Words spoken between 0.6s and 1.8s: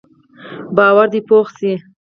باور دې پوخ شي.